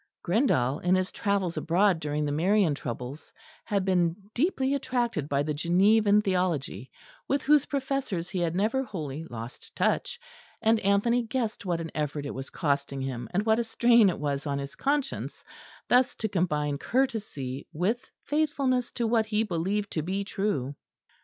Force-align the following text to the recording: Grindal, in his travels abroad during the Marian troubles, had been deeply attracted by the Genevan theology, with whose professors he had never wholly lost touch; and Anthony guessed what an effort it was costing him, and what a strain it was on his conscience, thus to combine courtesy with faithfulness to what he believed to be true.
Grindal, 0.23 0.79
in 0.79 0.95
his 0.95 1.11
travels 1.11 1.57
abroad 1.57 1.99
during 1.99 2.25
the 2.25 2.31
Marian 2.31 2.73
troubles, 2.73 3.31
had 3.65 3.85
been 3.85 4.15
deeply 4.33 4.73
attracted 4.73 5.29
by 5.29 5.43
the 5.43 5.53
Genevan 5.53 6.23
theology, 6.23 6.89
with 7.27 7.43
whose 7.43 7.67
professors 7.67 8.27
he 8.27 8.39
had 8.39 8.55
never 8.55 8.81
wholly 8.81 9.25
lost 9.25 9.75
touch; 9.75 10.19
and 10.59 10.79
Anthony 10.79 11.21
guessed 11.21 11.67
what 11.67 11.79
an 11.79 11.91
effort 11.93 12.25
it 12.25 12.33
was 12.33 12.49
costing 12.49 13.01
him, 13.01 13.27
and 13.31 13.45
what 13.45 13.59
a 13.59 13.63
strain 13.63 14.09
it 14.09 14.17
was 14.19 14.47
on 14.47 14.57
his 14.57 14.73
conscience, 14.73 15.43
thus 15.87 16.15
to 16.15 16.27
combine 16.27 16.79
courtesy 16.79 17.67
with 17.71 18.09
faithfulness 18.23 18.91
to 18.93 19.05
what 19.05 19.27
he 19.27 19.43
believed 19.43 19.91
to 19.91 20.01
be 20.01 20.23
true. 20.23 20.73